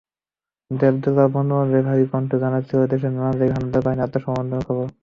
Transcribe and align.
দেবদুলাল 0.71 1.27
বন্দ্যোপাধ্যায়ের 1.35 1.87
ভারী 1.87 2.05
কণ্ঠ 2.11 2.31
জানাচ্ছিল 2.43 2.79
দেশের 2.91 3.11
নানা 3.13 3.31
জায়গায় 3.31 3.55
হানাদার 3.55 3.83
বাহিনীর 3.85 4.05
আত্মসমর্পণের 4.05 4.65
খবর। 4.67 4.87